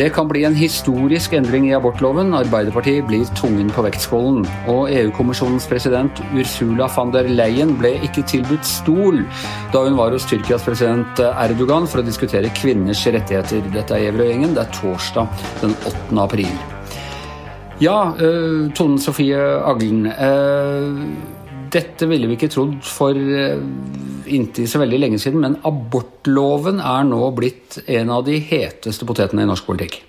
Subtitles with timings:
[0.00, 2.30] Det kan bli en historisk endring i abortloven.
[2.38, 4.44] Arbeiderpartiet blir tungen på vektskålen.
[4.70, 9.24] Og EU-kommisjonens president Ursula von der Leyen ble ikke tilbudt stol
[9.74, 13.66] da hun var hos Tyrkias president Erdogan for å diskutere kvinners rettigheter.
[13.74, 14.54] Dette er Gjevrøy-gjengen.
[14.54, 16.22] Det er torsdag den 8.
[16.22, 16.54] april.
[17.82, 20.06] Ja, uh, Tone Sofie Aglen.
[21.70, 23.60] Dette ville vi ikke trodd for uh,
[24.30, 29.44] inntil så veldig lenge siden, men abortloven er nå blitt en av de heteste potetene
[29.44, 30.00] i norsk politikk.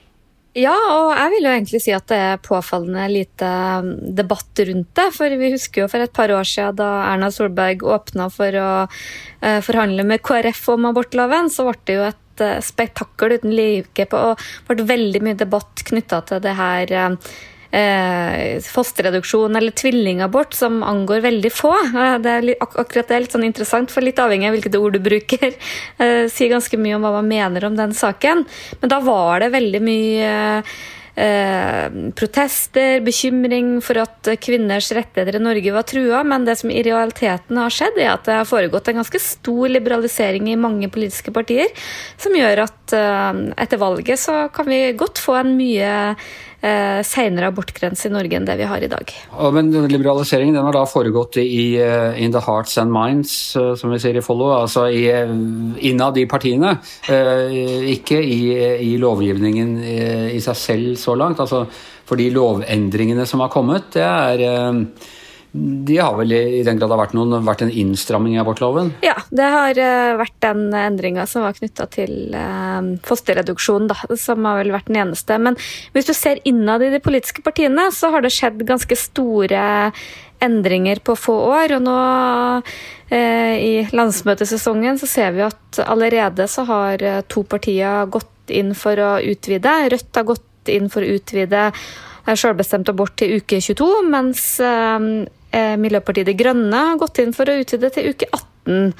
[0.58, 4.90] Ja, og jeg vil jo egentlig si at det er påfallende lite um, debatt rundt
[4.99, 5.05] det.
[5.16, 8.71] For vi husker jo for et par år siden da Erna Solberg åpna for å
[8.84, 12.18] uh, forhandle med KrF om abortloven, så ble det jo et
[12.66, 17.34] spektakkel uten like på, og ble veldig mye debatt knytta til det her uh,
[17.71, 21.73] eh, fosterreduksjon eller tvillingabort som angår veldig få.
[22.23, 24.98] Det er ak akkurat det er litt sånn interessant, for litt avhengig av hvilket ord
[24.98, 25.51] du bruker,
[26.04, 28.46] eh, sier ganske mye om hva man mener om den saken.
[28.81, 30.34] Men da var det veldig mye
[31.15, 36.84] Eh, protester, bekymring for at kvinners rettigheter i Norge var trua, men det som i
[36.87, 41.34] realiteten har skjedd, er at det har foregått en ganske stor liberalisering i mange politiske
[41.35, 41.68] partier,
[42.21, 45.91] som gjør at eh, etter valget så kan vi godt få en mye
[46.62, 49.13] eh, senere abortgrense i Norge enn det vi har i dag.
[49.54, 53.93] Men liberaliseringen den har da foregått i uh, in the hearts and minds, uh, som
[53.93, 55.34] vi sier i Follo, altså i, uh,
[55.91, 56.77] innad i partiene.
[57.91, 58.41] ikke i,
[58.91, 59.73] i lovgivningen
[60.31, 61.41] i seg selv så langt.
[61.41, 61.65] Altså,
[62.05, 64.85] for de lovendringene som har kommet, det er
[65.52, 68.94] de har vel i den grad vært, noen, vært en innstramming i abortloven?
[69.03, 74.47] Ja, det har uh, vært den endringa som var knytta til uh, fosterreduksjon, da, som
[74.47, 75.35] har vel vært den eneste.
[75.44, 75.58] Men
[75.91, 79.63] hvis du ser innad i de politiske partiene, så har det skjedd ganske store
[80.41, 81.75] endringer på få år.
[81.75, 88.56] Og nå uh, i landsmøtesesongen så ser vi at allerede så har to partier gått
[88.56, 89.75] inn for å utvide.
[89.92, 91.68] Rødt har gått inn for å utvide
[92.31, 95.00] selvbestemt abort til uke 22, mens Eh,
[95.51, 98.94] Miljøpartiet De Grønne har gått inn for å utvide til uke 18.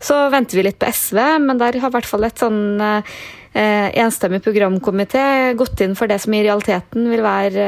[0.00, 3.90] Så venter vi litt på SV, men der har i hvert fall et sånn eh,
[3.98, 7.66] enstemmig programkomité gått inn for det som i realiteten vil være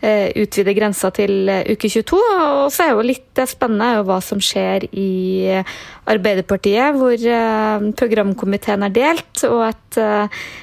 [0.00, 2.18] eh, utvide grensa til uke 22.
[2.18, 5.60] Og så er jo litt spennende hva som skjer i
[6.10, 10.00] Arbeiderpartiet, hvor programkomiteen er delt, og et,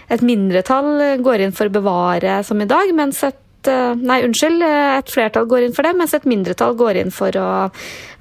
[0.10, 4.62] et mindretall går inn for å bevare som i dag, mens et Eh, nei, unnskyld,
[4.64, 7.48] eh, et flertall går inn for det, mens et mindretall går inn for å,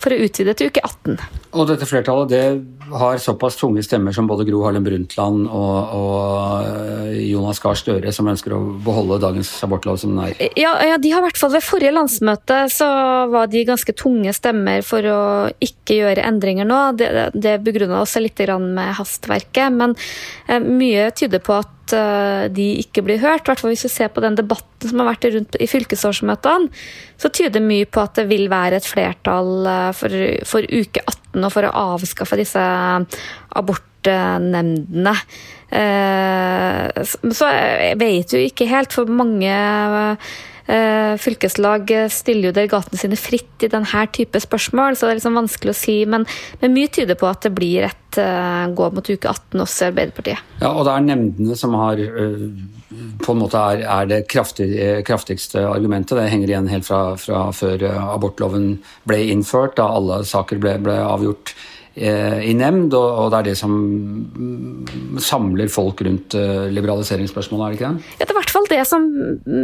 [0.02, 1.18] for å utvide til uke 18.
[1.56, 2.42] Og dette flertallet det
[2.92, 8.12] har såpass tunge stemmer som både Gro Harlem Brundtland og, og eh, Jonas Gahr Støre,
[8.14, 10.50] som ønsker å beholde dagens abortlov som den er?
[10.58, 12.88] Ja, ja, de har i hvert fall ved forrige landsmøte så
[13.32, 15.20] var de ganske tunge stemmer for å
[15.62, 16.82] ikke gjøre endringer nå.
[16.98, 19.94] Det, det begrunna også litt med hastverket, men
[20.76, 23.46] mye tyder på at Eh, de ikke blir hørt.
[23.46, 26.70] Hvertfall hvert hvis vi ser på den debatten som har vært rundt i fylkesårsmøtene,
[27.20, 30.16] så tyder mye på at det vil være et flertall eh, for,
[30.48, 32.64] for uke 18 og for å avskaffe disse
[33.60, 35.14] abortnemndene.
[35.76, 39.54] Eh, så jeg vet jo ikke helt, for mange
[40.66, 45.72] fylkeslag stiller jo delegatene sine fritt i denne type spørsmål, så det er liksom vanskelig
[45.72, 45.96] å si.
[46.10, 46.26] Men,
[46.62, 49.90] men mye tyder på at det blir et uh, gå mot uke 18 også i
[49.92, 50.56] Arbeiderpartiet.
[50.64, 52.42] Ja, og det er nemndene som har uh,
[53.22, 54.68] på en måte er, er det kraftig,
[55.06, 56.18] kraftigste argumentet.
[56.18, 58.76] Det henger igjen helt fra, fra før abortloven
[59.06, 63.54] ble innført, da alle saker ble, ble avgjort Eh, i nemnd, og det er det
[63.56, 63.72] som
[65.22, 68.10] samler folk rundt eh, liberaliseringsspørsmålet, er det ikke det?
[68.12, 69.06] Ja, det er i hvert fall det som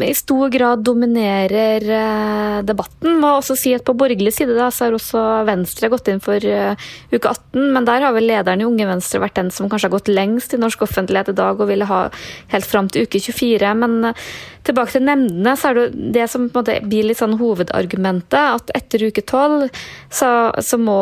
[0.06, 3.18] i stor grad dominerer eh, debatten.
[3.20, 6.38] Må også si at På borgerlig side da, så har også Venstre gått inn for
[6.38, 9.96] uke 18, men der har vel lederen i Unge Venstre vært den som kanskje har
[9.98, 12.06] gått lengst i norsk offentlighet i dag og ville ha
[12.54, 13.74] helt fram til uke 24.
[13.82, 14.14] men
[14.62, 18.38] Tilbake til nemndene, så er det det som blir litt sånn hovedargumentet.
[18.38, 19.66] At etter uke tolv
[20.12, 20.98] så, så, må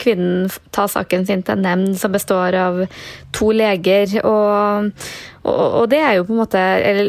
[0.00, 2.80] kvinnen ta saken sin til en nemnd som består av
[3.36, 4.16] to leger.
[4.24, 4.92] Og,
[5.42, 6.60] og, og, det er jo på en måte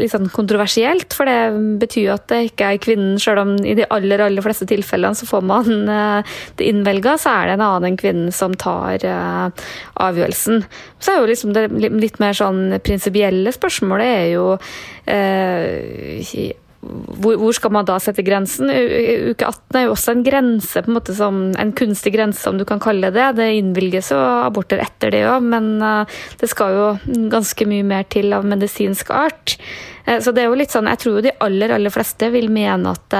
[0.10, 1.38] sånn kontroversielt, for det
[1.84, 5.18] betyr jo at det ikke er kvinnen, selv om i de aller aller fleste tilfellene
[5.18, 9.06] så får man uh, det innvelga, så er det en annen enn kvinnen som tar
[9.06, 9.66] uh,
[10.02, 10.66] avgjørelsen.
[10.98, 16.54] Så er jo liksom det litt mer sånn prinsipielle spørsmålet er jo uh,
[16.84, 18.70] hvor, hvor, skal man da sette grensen?
[18.70, 22.66] Uke 18 er jo også en grense, en måte som en kunstig grense, om du
[22.68, 23.30] kan kalle det det.
[23.40, 28.08] Det innvilges jo aborter etter det òg, men eh, det skal jo ganske mye mer
[28.12, 29.58] til av medisinsk art.
[30.04, 32.92] Så det er jo litt sånn, Jeg tror jo de aller aller fleste vil mene
[32.92, 33.14] at,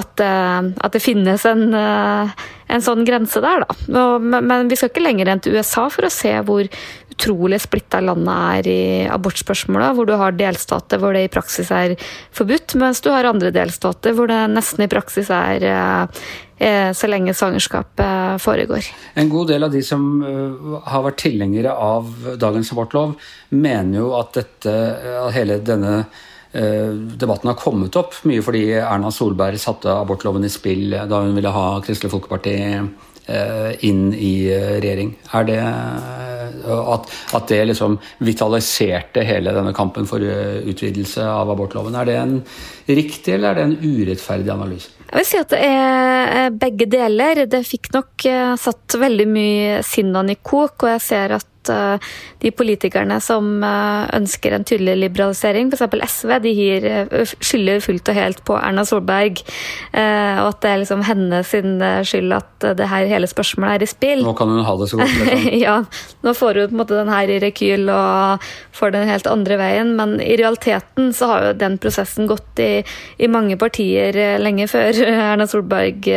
[0.00, 4.06] at, at det finnes en, en sånn grense der, da.
[4.24, 6.64] Men vi skal ikke lenger enn til USA for å se hvor
[7.16, 8.80] utrolig splitta landet er i
[9.12, 11.94] abortspørsmålet, hvor du har delstater hvor det i praksis er
[12.36, 16.55] forbudt, mens du har andre delstater hvor det nesten i praksis er Eh,
[16.96, 18.86] så lenge svangerskapet foregår.
[19.14, 22.08] En god del av de som eh, har vært tilhengere av
[22.40, 23.16] dagens abortlov,
[23.52, 26.00] mener jo at dette, eh, hele denne
[26.56, 31.50] debatten har kommet opp mye fordi Erna Solberg satte abortloven i spill da hun ville
[31.52, 32.54] ha Kristelig Folkeparti
[33.26, 35.08] inn i regjering.
[35.34, 35.58] Er det
[36.66, 41.96] at, at det liksom vitaliserte hele denne kampen for utvidelse av abortloven?
[41.98, 42.36] Er det en
[42.86, 44.96] riktig eller er det en urettferdig analyse?
[45.06, 47.44] Jeg vil si at det er begge deler.
[47.50, 51.98] Det fikk nok eh, satt veldig mye sinnene i kok, og jeg ser at Eh,
[52.42, 56.12] de politikerne som eh, ønsker en tydelig liberalisering, f.eks.
[56.20, 59.42] SV, de gir, eh, skylder fullt og helt på Erna Solberg.
[59.96, 61.52] Og at det er liksom hennes
[62.06, 64.22] skyld at det her hele spørsmålet er i spill.
[64.26, 65.14] Nå kan hun ha det så godt.
[65.16, 65.56] Liksom.
[65.64, 65.76] ja,
[66.26, 68.46] nå får hun på en måte den her i rekyl og
[68.76, 69.94] får den helt andre veien.
[69.98, 72.70] Men i realiteten så har jo den prosessen gått i,
[73.18, 75.00] i mange partier lenge før
[75.32, 76.10] Erna Solberg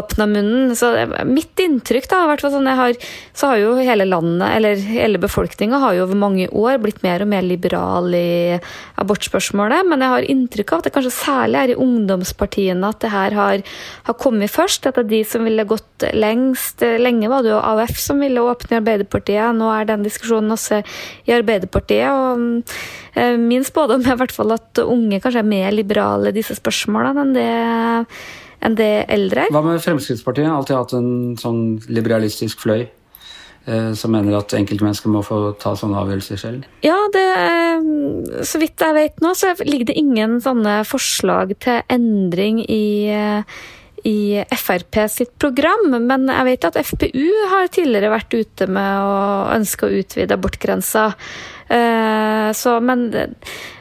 [0.00, 0.74] åpna munnen.
[0.78, 0.92] Så
[1.28, 2.98] mitt inntrykk, da, hvert fall sånn jeg har,
[3.36, 7.02] så har jo hele landet landet, eller hele befolkninga, har jo over mange år blitt
[7.02, 8.58] mer og mer liberal i
[9.00, 9.86] abortspørsmålet.
[9.88, 13.36] Men jeg har inntrykk av at det kanskje særlig er i ungdomspartiene at det her
[13.36, 13.62] har,
[14.08, 14.86] har kommet først.
[14.86, 16.82] At det er de som ville gått lengst.
[16.82, 19.56] Lenge var det jo AUF som ville åpne i Arbeiderpartiet.
[19.56, 20.82] Nå er den diskusjonen også
[21.26, 22.10] i Arbeiderpartiet.
[22.10, 22.76] og
[23.14, 26.58] eh, Min spådom er i hvert fall at unge kanskje er mer liberale i disse
[26.58, 27.50] spørsmålene enn det
[28.62, 30.50] enn det eldre Hva med Fremskrittspartiet?
[30.50, 32.86] Alltid hatt en sånn liberalistisk fløy?
[33.62, 36.64] Eh, som mener at enkeltmennesker må få ta sånne avgjørelser selv?
[36.82, 41.78] Ja, det, eh, så vidt jeg vet nå, så ligger det ingen sånne forslag til
[41.88, 43.44] endring i, eh,
[44.08, 45.90] i Frp sitt program.
[46.06, 49.16] Men jeg vet at FPU har tidligere vært ute med å
[49.54, 51.10] ønske å utvide abortgrensa.
[52.52, 53.06] Så, men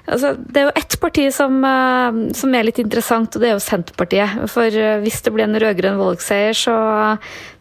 [0.06, 3.56] altså, det er jo ett parti som, eh, som, er litt interessant, og det er
[3.56, 4.46] jo Senterpartiet.
[4.52, 6.78] For eh, hvis det blir en rød-grønn valgseier, så,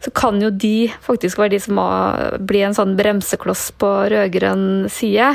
[0.03, 1.89] så, kan jo de faktisk være de som må
[2.47, 5.33] bli en sånn bremsekloss på rød-grønn side.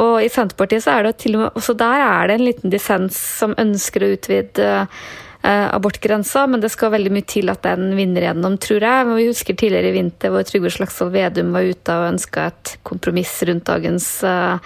[0.00, 2.72] Og i Senterpartiet så er det til og med også der er det en liten
[2.72, 7.94] dissens som ønsker å utvide Eh, abortgrensa, men det skal veldig mye til at den
[7.96, 9.06] vinner gjennom, tror jeg.
[9.08, 12.72] Men vi husker tidligere i vinter hvor Trygve Slagsvold Vedum var ute og ønska et
[12.86, 14.58] kompromiss rundt dagens uh,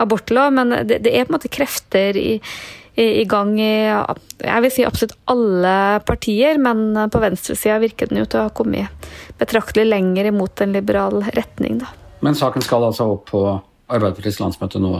[0.00, 0.54] abortlov.
[0.56, 2.38] Men det, det, er på en måte krefter i,
[2.96, 3.74] i gang i
[4.42, 5.74] jeg vil si absolutt alle
[6.08, 10.72] partier, men på venstresida virker den jo til å ha kommet betraktelig lenger imot en
[10.76, 11.82] liberal retning.
[11.84, 11.92] Da.
[12.24, 13.42] Men saken skal altså opp på
[13.92, 14.94] Arbeiderpartiets landsmøte nå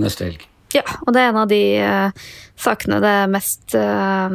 [0.00, 0.48] neste helg?
[0.72, 2.28] Ja, og det er en av de uh,
[2.62, 4.32] sakene det er mest uh,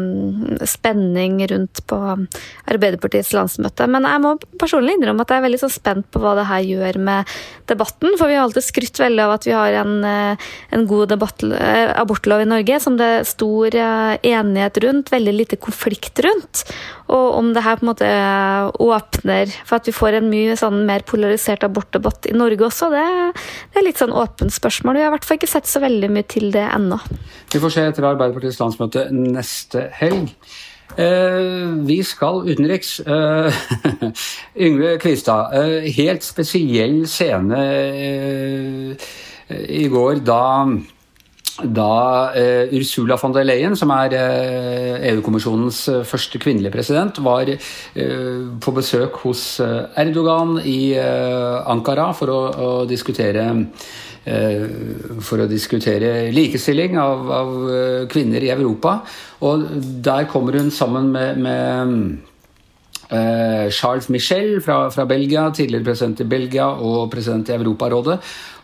[0.70, 1.98] spenning rundt på
[2.70, 3.88] Arbeiderpartiets landsmøte.
[3.90, 6.66] Men jeg må personlig innrømme at jeg er veldig så spent på hva det her
[6.68, 7.34] gjør med
[7.72, 8.18] debatten.
[8.20, 11.48] For vi har alltid skrytt veldig av at vi har en, uh, en god debatt,
[11.98, 16.66] abortlov i Norge som det er stor enighet rundt, veldig lite konflikt rundt.
[17.14, 18.12] Og om det her på en måte
[18.84, 23.06] åpner for at vi får en mye sånn mer polarisert abortdebatt i Norge også, det,
[23.74, 24.98] det er litt sånn åpent spørsmål.
[24.98, 27.00] Vi har i hvert fall ikke sett så veldig mye til det ennå.
[27.54, 30.34] Vi får se etter Arbeiderpartiets landsmøte neste helg.
[30.96, 33.00] Eh, vi skal utenriks.
[33.00, 33.54] Eh,
[34.68, 37.64] Yngve Kvistad, eh, helt spesiell scene
[39.48, 40.44] i går da
[41.64, 47.50] da eh, Ursula von der Leyen, som er eh, EU-kommisjonens uh, første kvinnelige president, var
[48.62, 53.48] på besøk hos Erdogan i Ankara for å, å diskutere
[55.24, 57.54] for å diskutere likestilling av, av,
[58.12, 58.98] kvinner i Europa.
[59.48, 59.64] Og
[60.04, 62.18] der kommer hun sammen med, med
[63.08, 68.18] Eh, Charles Michel fra, fra, Belgia, tidligere president i Belgia og president i Europarådet.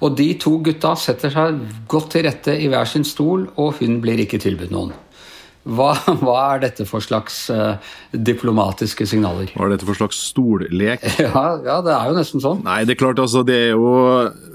[0.04, 4.02] Og de to gutta setter seg godt til rette i hver sin stol, og hun
[4.04, 4.92] blir ikke tilbudt noen.
[5.64, 7.80] Hva, hva, er dette for slags uh,
[8.12, 9.54] diplomatiske signaler?
[9.56, 11.06] Hva er dette for slags stollek?
[11.24, 12.66] Ja, ja, det er jo nesten sånn.
[12.68, 13.94] Nei, det er klart altså, det er jo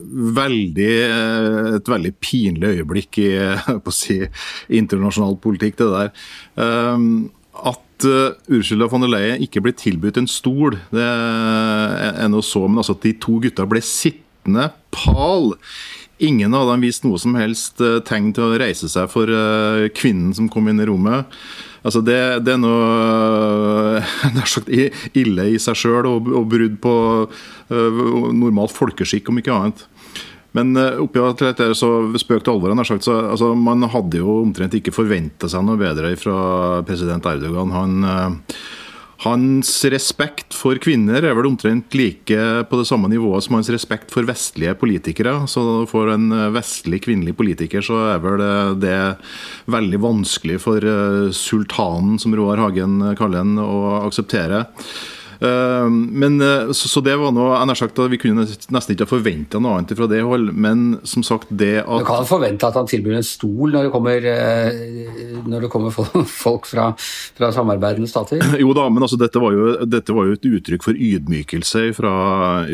[0.08, 3.32] veldig, eh, et veldig pinlig øyeblikk i
[3.96, 4.20] si,
[4.68, 6.14] internasjonal politikk, det der.
[6.60, 7.28] Um,
[7.66, 12.66] at uh, Ursula von der Leyen ikke ble tilbudt en stol, det er noe så,
[12.66, 15.54] men altså at de to gutta ble sittende pal.
[16.22, 19.30] Ingen av dem viste noe som helst uh, tegn til å reise seg for
[19.96, 21.28] kvinnen som kom inn i rommet.
[21.86, 24.00] Altså det, det, er noe
[24.36, 26.94] nær sagt ille i seg sjøl og, og, brudd på
[27.70, 29.86] normal folkeskikk, om ikke annet.
[30.58, 30.74] Men
[31.04, 34.94] oppi alt dette så spøk til alvor, sagt, så, altså, man hadde jo omtrent ikke
[34.96, 37.72] forventa seg noe bedre fra president Erdogan.
[37.76, 38.10] Han
[39.24, 42.38] hans respekt for kvinner er vel omtrent like
[42.70, 45.40] på det samme nivået som hans respekt for vestlige politikere.
[45.50, 48.44] Så for en vestlig kvinnelig politiker så er vel
[48.78, 48.98] det
[49.74, 54.68] veldig vanskelig for eh, sultanen, som Roar Hagen kaller han, å akseptere.
[55.40, 59.10] Eh, men, eh, så, det var noe, jeg sagt at Vi kunne nesten ikke ha
[59.10, 62.78] forventa noe annet fra det hold, men som sagt det at Du kan forvente at
[62.78, 65.94] han tilbyr en stol når det kommer, eh, når det kommer
[66.44, 66.90] folk fra,
[67.38, 68.42] fra, samarbeidende stater?
[68.62, 72.14] Jo da, men altså, dette, var jo, dette, var jo, et uttrykk for ydmykelse fra,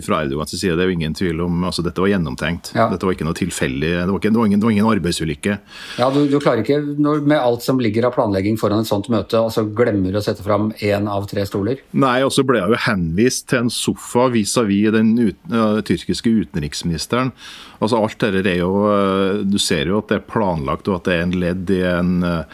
[0.06, 0.78] fra Erdogans side.
[0.78, 2.72] Det er jo ingen tvil om altså, Dette var gjennomtenkt.
[2.76, 2.88] Ja.
[2.92, 3.92] Dette var ikke noe tilfeldig.
[3.92, 5.58] Det var, det var, ingen, det var ingen, arbeidsulykke.
[6.00, 9.10] Ja, du, du klarer ikke, når, med alt som ligger av planlegging foran et sånt
[9.12, 11.84] møte, og så glemmer å sette fram én av tre stoler?
[11.92, 15.80] Nei, og så ble jeg jo henvist til en sofa vis-à-vis -vis den ut, uh,
[15.80, 17.32] tyrkiske utenriksministeren.
[17.80, 21.04] Altså alt dette er jo uh, Du ser jo at det er planlagt, og at
[21.04, 22.44] det er en ledd i en uh,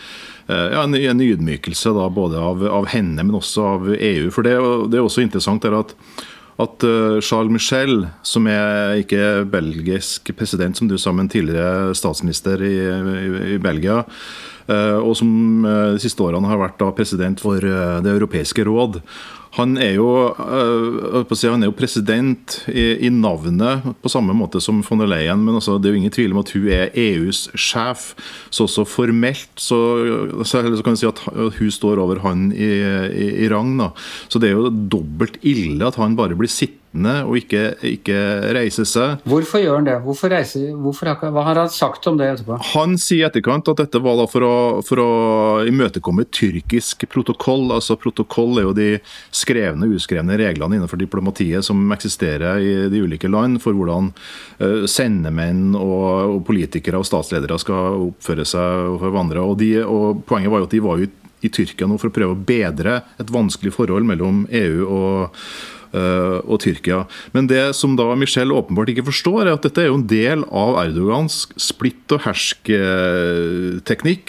[0.49, 4.31] ja, en, en, ydmykelse da, både av, av, henne, men også av EU.
[4.31, 4.57] For Det,
[4.91, 5.95] det er også interessant er at,
[6.59, 6.83] at
[7.23, 13.55] Charles Michel, som er ikke belgisk president, som du sa, men tidligere statsminister i, i,
[13.55, 14.03] i Belgia,
[14.71, 18.99] og som de siste årene har vært president for Det europeiske råd.
[19.57, 20.07] Han er jo,
[20.39, 25.43] uh, han er jo president i, i, navnet, på samme måte som von der Leyen.
[25.43, 28.13] Men altså, det er jo ingen tvil om at hun er EUs sjef.
[28.51, 29.81] Så også formelt så,
[30.47, 31.25] så kan vi si at
[31.59, 32.71] hun står over han i,
[33.11, 33.75] i, i rang.
[33.81, 33.91] Da.
[34.31, 38.19] Så det er jo dobbelt ille at han bare blir sittende sittende og ikke, ikke
[38.55, 39.21] reise seg.
[39.25, 40.01] Hvorfor gjør han det?
[40.03, 42.59] Hvorfor reiser, hvorfor, hva har han sagt om det etterpå?
[42.75, 47.71] Han sier i etterkant at dette var for å, for å imøtekomme tyrkisk protokoll.
[47.73, 48.89] altså Protokoll er jo de
[49.31, 54.11] skrevne og uskrevne reglene innenfor diplomatiet som eksisterer i de ulike land for hvordan
[54.61, 59.47] uh, sendemenn og, og, politikere og statsledere skal oppføre seg overfor hverandre.
[59.47, 62.13] Og, de, og Poenget var jo at de var jo i Tyrkia nå for å
[62.13, 67.05] prøve å bedre et vanskelig forhold mellom EU og Eh, og Tyrkia.
[67.35, 70.45] Men det som da Michel åpenbart ikke forstår, er at dette er jo en del
[70.47, 74.27] av Erdogans splitt og hersk-teknikk.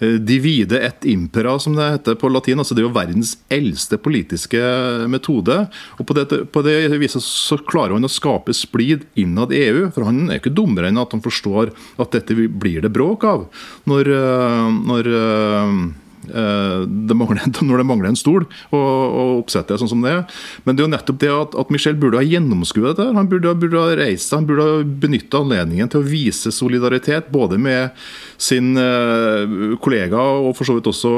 [0.00, 2.58] Eh, divide et impera, som det heter på latin.
[2.58, 4.60] altså Det er jo verdens eldste politiske
[5.08, 5.68] metode.
[5.98, 9.90] og På, det, på det viset så klarer han å skape splid innad EU.
[9.92, 13.48] For han er ikke dummere enn at han forstår at dette blir det bråk av.
[13.84, 19.90] Når, eh, når Eh, det mangler, når det mangler en stol og, og oppsette sånn
[19.90, 20.40] som det er.
[20.66, 23.08] Men det er jo nettopp det at, at Michel burde ha gjennomskuet dette.
[23.16, 27.30] Han burde, burde ha reist seg, han burde ha benytta anledningen til å vise solidaritet
[27.32, 27.96] både med
[28.40, 31.14] sin uh, kollega og for så vidt også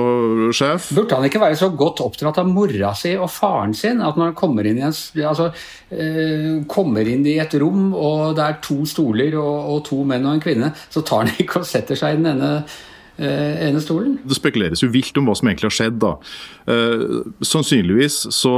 [0.55, 0.91] sjef.
[0.97, 4.33] Burde han ikke være så godt oppdratt av mora si og faren sin at når
[4.33, 4.97] han kommer inn i, en,
[5.29, 5.51] altså,
[5.93, 10.27] uh, kommer inn i et rom og det er to stoler og, og to menn
[10.27, 12.55] og en kvinne, så tar han ikke og setter seg i den ene
[13.21, 14.15] Eh, ene stolen.
[14.25, 15.99] Det spekuleres jo vilt om hva som egentlig har skjedd.
[16.01, 16.15] da.
[16.73, 17.03] Eh,
[17.45, 18.55] sannsynligvis så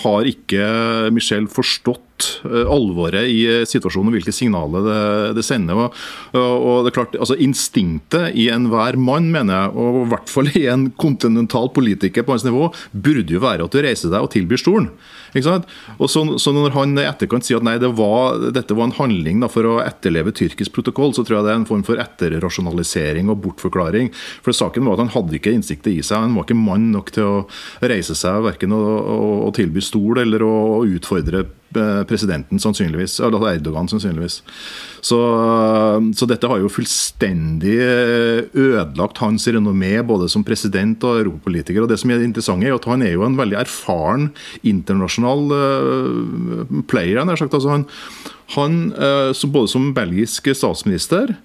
[0.00, 5.02] har ikke Michel forstått eh, alvoret i situasjonen og hvilke signaler det,
[5.36, 5.82] det sender.
[5.84, 6.00] Og,
[6.40, 10.48] og, det er klart, altså Instinktet i enhver mann, mener jeg, og i hvert fall
[10.56, 14.32] i en kontinental politiker på hans nivå, burde jo være at du reiser deg og
[14.32, 14.88] tilbyr stolen.
[15.34, 18.96] Og så, så, Når han i etterkant sier at nei, det var, dette var en
[18.96, 22.00] handling da, for å etterleve tyrkisk protokoll, så tror jeg det er en form for
[22.02, 23.99] etterrasjonalisering og bortforklaring.
[24.44, 26.24] For Saken var at han hadde ikke innsiktet i seg.
[26.24, 27.38] Han var ikke mann nok til å
[27.84, 29.16] reise seg verken å, å,
[29.48, 33.20] å tilby stol eller å, å utfordre Eh, presidenten, sannsynligvis.
[33.22, 34.40] Eller Erdogan, sannsynligvis.
[35.00, 35.18] Så,
[36.18, 41.84] så, dette har jo fullstendig eh, ødelagt hans renommé både som president og europapolitiker.
[41.84, 44.32] Og det som er interessant er at Han er jo en veldig erfaren
[44.66, 45.46] internasjonal
[46.90, 47.22] player.
[47.22, 47.54] Han, sagt.
[47.54, 47.86] Altså han,
[48.56, 48.80] han
[49.54, 51.36] både som belgisk statsminister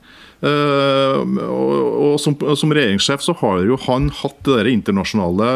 [0.44, 5.50] og, og som, som, regjeringssjef så har jo han hatt det der internasjonale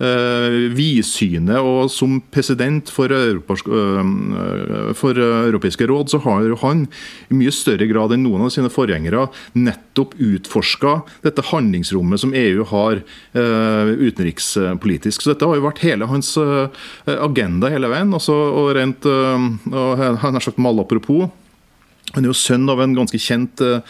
[0.00, 1.58] uh, vidsynet.
[1.58, 6.86] Og som president for, Europas, uh, for Europeiske råd så har jo han
[7.28, 9.26] i mye større grad enn noen av sine forgjengere
[9.58, 13.02] nettopp utforska dette handlingsrommet som EU har
[13.34, 15.22] utenrikspolitisk.
[15.22, 16.32] Så dette har jo vært hele hans
[17.10, 18.12] agenda hele veien.
[18.16, 21.28] Altså, og rent, og han har sagt mal apropos
[22.14, 23.80] han er jo sønn av en ganske kjent uh,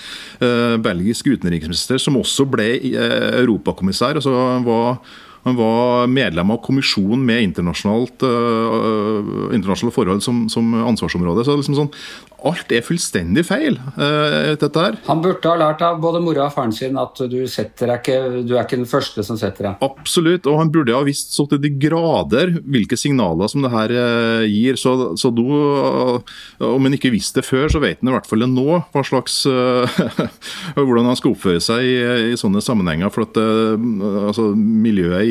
[0.85, 4.21] belgisk utenriksminister som også ble uh, europakommissær.
[4.21, 4.35] altså
[4.67, 5.01] var,
[5.47, 11.47] Han var medlem av kommisjonen med internasjonalt, uh, internasjonale forhold som, som ansvarsområde.
[11.47, 11.93] Så liksom sånn,
[12.49, 13.79] alt er fullstendig feil.
[13.97, 14.99] Uh, dette her.
[15.09, 18.45] Han burde ha lært av både mora og faren sin at du, setter deg ikke,
[18.49, 19.85] du er ikke den første som setter deg.
[19.85, 23.97] Absolutt, og han burde ha visst så til de grader hvilke signaler som det her
[23.97, 24.77] uh, gir.
[24.81, 25.45] Så, så du,
[26.65, 29.05] om han ikke visste det før, så vet han i hvert fall det nå hva
[29.07, 29.43] slags
[30.77, 31.97] hvordan han skal oppføre seg i,
[32.33, 33.13] i sånne sammenhenger.
[33.15, 35.30] For at altså, miljøet i,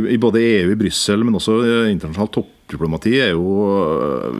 [0.00, 1.58] i, både EU, i Brussel, men også
[1.90, 3.66] internasjonalt toppdiplomati, er jo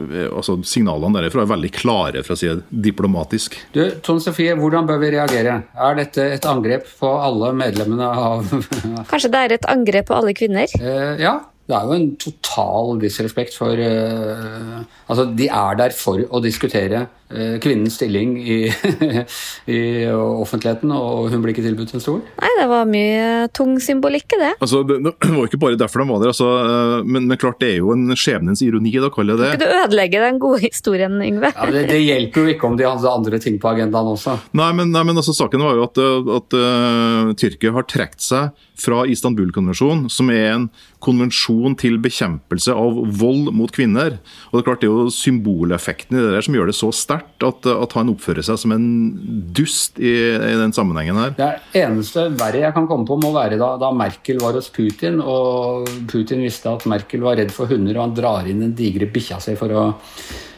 [0.09, 3.59] eh, altså Signalene derfra er veldig klare, for å si det diplomatisk.
[3.75, 5.59] Du, Tone Sofie, hvordan bør vi reagere?
[5.77, 8.49] Er dette et angrep på alle medlemmene av
[9.11, 10.73] Kanskje det er et angrep på alle kvinner?
[10.81, 11.37] Eh, ja,
[11.69, 17.05] det er jo en total disrespekt for uh, Altså, de er der for å diskutere
[17.05, 17.22] uh,
[17.63, 18.57] kvinnens stilling i,
[19.75, 19.79] i,
[20.13, 22.19] offentligheten, og hun blir ikke tilbudt en stol?
[22.39, 24.51] Nei, det var mye tung symbolikk i det.
[24.63, 27.59] Altså, det, det var ikke bare derfor de var der, altså, uh, men, men, klart
[27.63, 29.51] det er jo en skjebnens ironi, da kaller jeg det.
[29.53, 31.53] Kan ikke du ødelegge den gode historien, Yngve?
[31.53, 34.37] Ja, det, det, hjelper jo ikke om de hadde andre ting på agendaen også.
[34.59, 36.03] Nei, men, nei, men altså, saken var jo at,
[36.39, 36.57] at
[37.39, 40.67] Tyrkia har trukket seg fra Istanbul-konvensjonen, som er en
[41.03, 44.17] konvensjon til bekjempelse av vold mot kvinner.
[44.51, 46.89] Og Det er klart det er jo symboleffekten i det der som gjør det så
[46.95, 48.85] sterkt at, at, han oppfører seg som en
[49.55, 51.35] dust i, i, den sammenhengen her.
[51.37, 55.19] Det eneste verre jeg kan komme på, må være da, da Merkel var hos Putin,
[55.19, 59.09] og Putin visste at Merkel var redd for hunder, og han drar inn den digre
[59.11, 60.51] bikkja si for å Eh,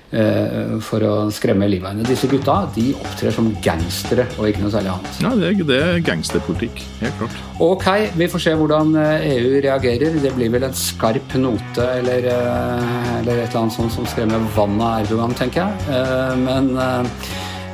[0.86, 2.08] for å skremme livet av henne.
[2.08, 5.22] Disse gutta de opptrer som gangstere og ikke noe særlig annet.
[5.24, 6.84] Ja, Det er, det er gangsterpolitikk.
[7.02, 7.40] Helt klart.
[7.66, 10.20] Ok, vi får se hvordan EU eh, e reagerer.
[10.24, 14.48] Det blir vel en skarp note eller, eh, eller et eller annet sånt som skremmer
[14.56, 16.00] vannet av Erdogan, tenker jeg.
[16.46, 16.74] Men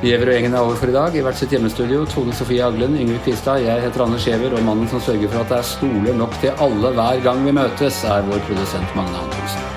[0.02, 1.14] Giæver og gjengen er over for i dag.
[1.14, 4.88] I hvert sitt hjemmestudio Tone Sofie Aglen, Yngve Kvistad, jeg heter Anders Giæver, og mannen
[4.90, 8.26] som sørger for at det er stoler nok til alle hver gang vi møtes, er
[8.26, 9.71] vår produsent Magne Antonsen.